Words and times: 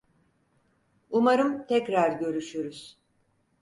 Umarım 1.09 1.67
tekrar 1.67 2.19
görüşürüz. 2.19 2.97